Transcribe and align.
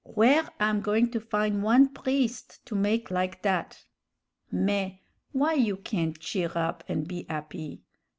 Where 0.03 0.49
I'm 0.59 0.81
goin' 0.81 1.11
to 1.11 1.19
fin' 1.19 1.61
one 1.61 1.89
priest 1.89 2.65
to 2.65 2.73
make 2.73 3.11
like 3.11 3.43
dat? 3.43 3.85
Mais, 4.51 4.97
why 5.31 5.53
you 5.53 5.77
can't 5.77 6.17
cheer 6.19 6.51
up 6.55 6.83
an' 6.87 7.03
be 7.03 7.27
'appy? 7.29 7.83